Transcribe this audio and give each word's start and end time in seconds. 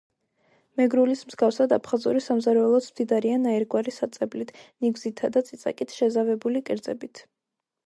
მეგრულის 0.79 1.19
მსგავსად 1.31 1.75
აფხაზური 1.77 2.23
სამზარეულოც 2.29 2.87
მდიდარია 2.95 3.37
ნაირგვარი 3.43 3.95
საწებლით, 3.99 4.55
ნიგვზითა 4.87 5.33
და 5.37 5.47
წიწაკით 5.51 5.97
შეზავებული 6.01 6.67
კერძებით. 6.73 7.25